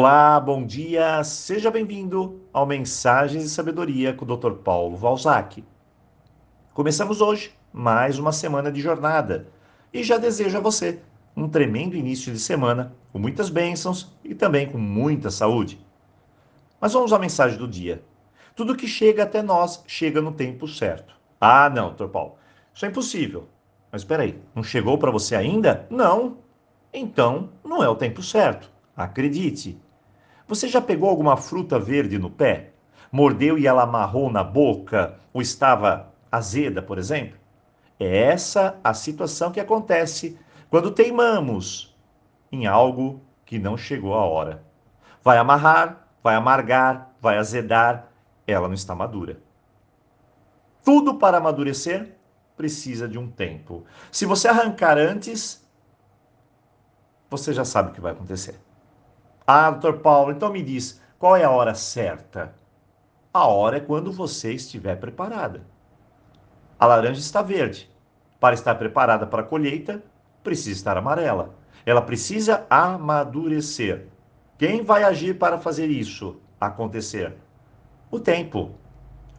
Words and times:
Olá, 0.00 0.38
bom 0.38 0.64
dia, 0.64 1.24
seja 1.24 1.72
bem-vindo 1.72 2.40
ao 2.52 2.64
Mensagens 2.64 3.42
de 3.42 3.48
Sabedoria 3.48 4.14
com 4.14 4.24
o 4.24 4.36
Dr. 4.36 4.52
Paulo 4.52 4.96
Valzac. 4.96 5.64
Começamos 6.72 7.20
hoje 7.20 7.52
mais 7.72 8.16
uma 8.16 8.30
semana 8.30 8.70
de 8.70 8.80
jornada 8.80 9.48
e 9.92 10.04
já 10.04 10.16
desejo 10.16 10.56
a 10.56 10.60
você 10.60 11.00
um 11.36 11.48
tremendo 11.48 11.96
início 11.96 12.32
de 12.32 12.38
semana 12.38 12.94
com 13.12 13.18
muitas 13.18 13.50
bênçãos 13.50 14.16
e 14.22 14.36
também 14.36 14.70
com 14.70 14.78
muita 14.78 15.32
saúde. 15.32 15.84
Mas 16.80 16.92
vamos 16.92 17.12
à 17.12 17.18
mensagem 17.18 17.58
do 17.58 17.66
dia. 17.66 18.00
Tudo 18.54 18.76
que 18.76 18.86
chega 18.86 19.24
até 19.24 19.42
nós 19.42 19.82
chega 19.84 20.22
no 20.22 20.30
tempo 20.30 20.68
certo. 20.68 21.12
Ah, 21.40 21.68
não, 21.68 21.92
Dr. 21.92 22.06
Paulo, 22.06 22.36
isso 22.72 22.86
é 22.86 22.88
impossível. 22.88 23.48
Mas 23.90 24.02
espera 24.02 24.22
aí, 24.22 24.40
não 24.54 24.62
chegou 24.62 24.96
para 24.96 25.10
você 25.10 25.34
ainda? 25.34 25.88
Não. 25.90 26.36
Então, 26.94 27.48
não 27.64 27.82
é 27.82 27.88
o 27.88 27.96
tempo 27.96 28.22
certo. 28.22 28.70
Acredite. 28.96 29.76
Você 30.48 30.66
já 30.66 30.80
pegou 30.80 31.10
alguma 31.10 31.36
fruta 31.36 31.78
verde 31.78 32.18
no 32.18 32.30
pé? 32.30 32.70
Mordeu 33.12 33.58
e 33.58 33.66
ela 33.66 33.82
amarrou 33.82 34.32
na 34.32 34.42
boca 34.42 35.20
ou 35.30 35.42
estava 35.42 36.10
azeda, 36.32 36.80
por 36.80 36.96
exemplo? 36.98 37.38
É 38.00 38.22
essa 38.24 38.78
a 38.82 38.94
situação 38.94 39.52
que 39.52 39.60
acontece 39.60 40.38
quando 40.70 40.90
teimamos 40.90 41.94
em 42.50 42.66
algo 42.66 43.20
que 43.44 43.58
não 43.58 43.76
chegou 43.76 44.14
a 44.14 44.24
hora. 44.24 44.64
Vai 45.22 45.36
amarrar, 45.36 46.08
vai 46.22 46.34
amargar, 46.34 47.12
vai 47.20 47.36
azedar, 47.36 48.08
ela 48.46 48.68
não 48.68 48.74
está 48.74 48.94
madura. 48.94 49.38
Tudo 50.82 51.16
para 51.16 51.36
amadurecer 51.36 52.16
precisa 52.56 53.06
de 53.06 53.18
um 53.18 53.30
tempo. 53.30 53.84
Se 54.10 54.24
você 54.24 54.48
arrancar 54.48 54.96
antes, 54.96 55.62
você 57.28 57.52
já 57.52 57.66
sabe 57.66 57.90
o 57.90 57.92
que 57.92 58.00
vai 58.00 58.12
acontecer. 58.12 58.58
Ah, 59.50 59.70
doutor 59.70 60.00
Paulo, 60.00 60.30
então 60.30 60.52
me 60.52 60.62
diz, 60.62 61.00
qual 61.18 61.34
é 61.34 61.42
a 61.42 61.50
hora 61.50 61.74
certa? 61.74 62.54
A 63.32 63.46
hora 63.46 63.78
é 63.78 63.80
quando 63.80 64.12
você 64.12 64.52
estiver 64.52 64.96
preparada. 64.96 65.62
A 66.78 66.84
laranja 66.84 67.18
está 67.18 67.40
verde. 67.40 67.90
Para 68.38 68.54
estar 68.54 68.74
preparada 68.74 69.26
para 69.26 69.40
a 69.40 69.46
colheita, 69.46 70.04
precisa 70.44 70.76
estar 70.76 70.98
amarela. 70.98 71.54
Ela 71.86 72.02
precisa 72.02 72.66
amadurecer. 72.68 74.08
Quem 74.58 74.82
vai 74.82 75.02
agir 75.02 75.38
para 75.38 75.56
fazer 75.56 75.86
isso 75.86 76.38
acontecer? 76.60 77.34
O 78.10 78.20
tempo. 78.20 78.72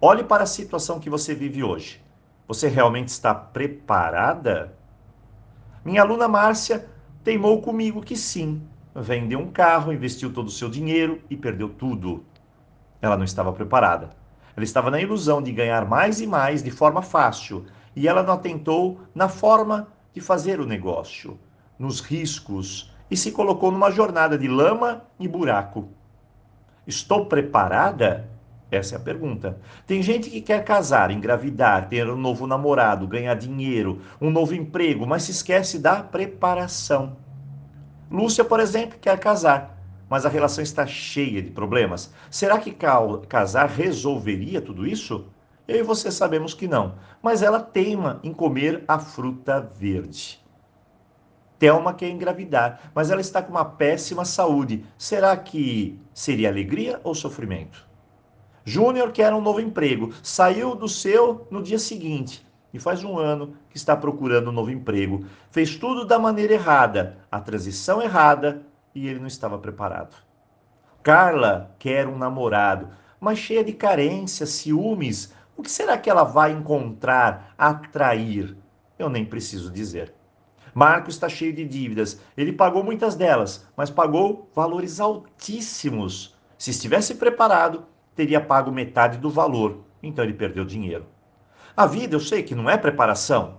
Olhe 0.00 0.22
para 0.22 0.44
a 0.44 0.46
situação 0.46 1.00
que 1.00 1.10
você 1.10 1.34
vive 1.34 1.64
hoje. 1.64 2.00
Você 2.46 2.68
realmente 2.68 3.08
está 3.08 3.34
preparada? 3.34 4.72
Minha 5.84 6.02
aluna 6.02 6.28
Márcia 6.28 6.88
teimou 7.24 7.60
comigo 7.60 8.00
que 8.00 8.16
sim, 8.16 8.62
vendeu 9.02 9.38
um 9.38 9.50
carro, 9.50 9.92
investiu 9.92 10.32
todo 10.32 10.48
o 10.48 10.50
seu 10.50 10.68
dinheiro 10.68 11.20
e 11.28 11.36
perdeu 11.36 11.68
tudo. 11.68 12.24
Ela 13.00 13.16
não 13.16 13.24
estava 13.24 13.52
preparada. 13.52 14.10
Ela 14.56 14.64
estava 14.64 14.90
na 14.90 15.00
ilusão 15.00 15.42
de 15.42 15.52
ganhar 15.52 15.84
mais 15.86 16.20
e 16.20 16.26
mais 16.26 16.62
de 16.62 16.70
forma 16.70 17.02
fácil 17.02 17.66
e 17.94 18.08
ela 18.08 18.22
não 18.22 18.34
atentou 18.34 19.00
na 19.14 19.28
forma 19.28 19.88
de 20.14 20.20
fazer 20.20 20.60
o 20.60 20.66
negócio, 20.66 21.38
nos 21.78 22.00
riscos 22.00 22.92
e 23.10 23.16
se 23.16 23.32
colocou 23.32 23.70
numa 23.70 23.90
jornada 23.90 24.38
de 24.38 24.48
lama 24.48 25.04
e 25.20 25.28
buraco. 25.28 25.88
Estou 26.86 27.26
preparada? 27.26 28.28
Essa 28.70 28.96
é 28.96 28.98
a 28.98 29.00
pergunta. 29.00 29.58
Tem 29.86 30.02
gente 30.02 30.28
que 30.28 30.40
quer 30.40 30.64
casar, 30.64 31.10
engravidar, 31.10 31.88
ter 31.88 32.08
um 32.08 32.16
novo 32.16 32.46
namorado, 32.46 33.06
ganhar 33.06 33.34
dinheiro, 33.34 34.02
um 34.20 34.30
novo 34.30 34.54
emprego, 34.54 35.06
mas 35.06 35.24
se 35.24 35.30
esquece 35.30 35.78
da 35.78 36.02
preparação. 36.02 37.16
Lúcia, 38.10 38.44
por 38.44 38.60
exemplo, 38.60 38.98
quer 39.00 39.18
casar, 39.18 39.76
mas 40.08 40.24
a 40.24 40.28
relação 40.28 40.62
está 40.62 40.86
cheia 40.86 41.42
de 41.42 41.50
problemas. 41.50 42.12
Será 42.30 42.58
que 42.58 42.76
casar 43.28 43.68
resolveria 43.68 44.60
tudo 44.60 44.86
isso? 44.86 45.26
Eu 45.66 45.80
e 45.80 45.82
você 45.82 46.12
sabemos 46.12 46.54
que 46.54 46.68
não, 46.68 46.94
mas 47.20 47.42
ela 47.42 47.58
teima 47.58 48.20
em 48.22 48.32
comer 48.32 48.84
a 48.86 49.00
fruta 49.00 49.60
verde. 49.60 50.40
Thelma 51.58 51.94
quer 51.94 52.10
engravidar, 52.10 52.92
mas 52.94 53.10
ela 53.10 53.20
está 53.20 53.42
com 53.42 53.50
uma 53.50 53.64
péssima 53.64 54.24
saúde. 54.24 54.84
Será 54.96 55.36
que 55.36 55.98
seria 56.14 56.48
alegria 56.48 57.00
ou 57.02 57.14
sofrimento? 57.14 57.84
Júnior 58.64 59.10
quer 59.10 59.32
um 59.32 59.40
novo 59.40 59.60
emprego, 59.60 60.12
saiu 60.22 60.76
do 60.76 60.88
seu 60.88 61.48
no 61.50 61.62
dia 61.62 61.78
seguinte 61.78 62.46
e 62.72 62.78
faz 62.78 63.04
um 63.04 63.18
ano 63.18 63.54
que 63.70 63.76
está 63.76 63.96
procurando 63.96 64.50
um 64.50 64.52
novo 64.52 64.70
emprego. 64.70 65.24
Fez 65.50 65.76
tudo 65.76 66.04
da 66.04 66.18
maneira 66.18 66.54
errada, 66.54 67.18
a 67.30 67.40
transição 67.40 68.02
errada 68.02 68.62
e 68.94 69.06
ele 69.08 69.20
não 69.20 69.26
estava 69.26 69.58
preparado. 69.58 70.16
Carla 71.02 71.74
quer 71.78 72.08
um 72.08 72.18
namorado, 72.18 72.88
mas 73.20 73.38
cheia 73.38 73.62
de 73.62 73.72
carências, 73.72 74.50
ciúmes. 74.50 75.32
O 75.56 75.62
que 75.62 75.70
será 75.70 75.96
que 75.96 76.10
ela 76.10 76.24
vai 76.24 76.52
encontrar, 76.52 77.54
atrair? 77.56 78.56
Eu 78.98 79.08
nem 79.08 79.24
preciso 79.24 79.70
dizer. 79.70 80.12
Marco 80.74 81.08
está 81.08 81.28
cheio 81.28 81.54
de 81.54 81.64
dívidas. 81.64 82.20
Ele 82.36 82.52
pagou 82.52 82.84
muitas 82.84 83.14
delas, 83.14 83.66
mas 83.74 83.88
pagou 83.88 84.50
valores 84.54 85.00
altíssimos. 85.00 86.36
Se 86.58 86.70
estivesse 86.70 87.14
preparado, 87.14 87.86
teria 88.14 88.40
pago 88.40 88.70
metade 88.70 89.16
do 89.16 89.30
valor. 89.30 89.84
Então 90.02 90.24
ele 90.24 90.34
perdeu 90.34 90.64
dinheiro. 90.64 91.06
A 91.76 91.84
vida, 91.84 92.16
eu 92.16 92.20
sei 92.20 92.42
que 92.42 92.54
não 92.54 92.70
é 92.70 92.78
preparação. 92.78 93.58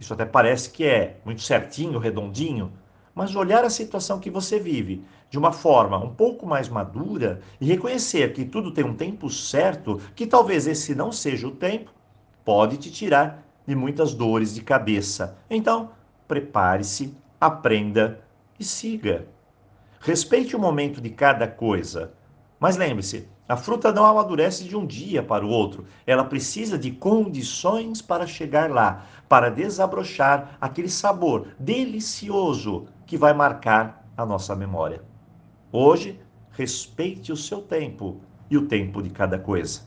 Isso 0.00 0.14
até 0.14 0.24
parece 0.24 0.70
que 0.70 0.82
é 0.82 1.18
muito 1.22 1.42
certinho, 1.42 1.98
redondinho, 1.98 2.72
mas 3.14 3.36
olhar 3.36 3.64
a 3.64 3.70
situação 3.70 4.18
que 4.18 4.30
você 4.30 4.58
vive 4.58 5.04
de 5.28 5.36
uma 5.36 5.52
forma 5.52 5.98
um 5.98 6.14
pouco 6.14 6.46
mais 6.46 6.70
madura 6.70 7.42
e 7.60 7.66
reconhecer 7.66 8.32
que 8.32 8.46
tudo 8.46 8.72
tem 8.72 8.82
um 8.82 8.94
tempo 8.96 9.28
certo, 9.28 10.00
que 10.16 10.26
talvez 10.26 10.66
esse 10.66 10.94
não 10.94 11.12
seja 11.12 11.46
o 11.46 11.50
tempo, 11.50 11.90
pode 12.42 12.78
te 12.78 12.90
tirar 12.90 13.42
de 13.66 13.74
muitas 13.74 14.14
dores 14.14 14.54
de 14.54 14.62
cabeça. 14.62 15.36
Então, 15.50 15.90
prepare-se, 16.26 17.14
aprenda 17.38 18.20
e 18.58 18.64
siga. 18.64 19.26
Respeite 20.00 20.56
o 20.56 20.58
momento 20.58 20.98
de 20.98 21.10
cada 21.10 21.46
coisa. 21.46 22.14
Mas 22.64 22.78
lembre-se, 22.78 23.28
a 23.46 23.58
fruta 23.58 23.92
não 23.92 24.06
amadurece 24.06 24.64
de 24.64 24.74
um 24.74 24.86
dia 24.86 25.22
para 25.22 25.44
o 25.44 25.50
outro. 25.50 25.84
Ela 26.06 26.24
precisa 26.24 26.78
de 26.78 26.90
condições 26.92 28.00
para 28.00 28.26
chegar 28.26 28.70
lá, 28.70 29.04
para 29.28 29.50
desabrochar 29.50 30.56
aquele 30.58 30.88
sabor 30.88 31.48
delicioso 31.58 32.86
que 33.04 33.18
vai 33.18 33.34
marcar 33.34 34.08
a 34.16 34.24
nossa 34.24 34.56
memória. 34.56 35.02
Hoje, 35.70 36.18
respeite 36.52 37.30
o 37.30 37.36
seu 37.36 37.60
tempo 37.60 38.22
e 38.48 38.56
o 38.56 38.66
tempo 38.66 39.02
de 39.02 39.10
cada 39.10 39.38
coisa. 39.38 39.82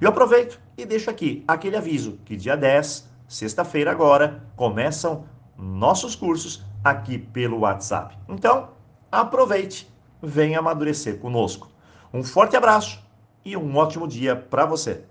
Eu 0.00 0.08
aproveito 0.08 0.60
e 0.76 0.84
deixo 0.84 1.08
aqui 1.08 1.44
aquele 1.46 1.76
aviso 1.76 2.18
que 2.24 2.34
dia 2.34 2.56
10, 2.56 3.08
sexta-feira 3.28 3.92
agora, 3.92 4.42
começam 4.56 5.26
nossos 5.56 6.16
cursos 6.16 6.64
aqui 6.82 7.18
pelo 7.18 7.60
WhatsApp. 7.60 8.18
Então, 8.28 8.70
aproveite, 9.12 9.88
venha 10.20 10.58
amadurecer 10.58 11.20
conosco. 11.20 11.75
Um 12.12 12.22
forte 12.22 12.56
abraço 12.56 13.02
e 13.44 13.56
um 13.56 13.76
ótimo 13.76 14.06
dia 14.06 14.36
para 14.36 14.64
você. 14.64 15.04